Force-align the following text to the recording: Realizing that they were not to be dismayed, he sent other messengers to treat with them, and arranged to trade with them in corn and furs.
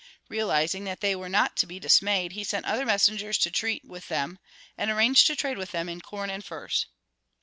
Realizing 0.29 0.85
that 0.85 0.99
they 1.01 1.15
were 1.15 1.29
not 1.29 1.55
to 1.57 1.67
be 1.67 1.79
dismayed, 1.79 2.31
he 2.31 2.43
sent 2.43 2.65
other 2.65 2.87
messengers 2.87 3.37
to 3.37 3.51
treat 3.51 3.85
with 3.85 4.07
them, 4.07 4.39
and 4.75 4.89
arranged 4.89 5.27
to 5.27 5.35
trade 5.35 5.59
with 5.59 5.69
them 5.73 5.87
in 5.87 6.01
corn 6.01 6.31
and 6.31 6.43
furs. 6.43 6.87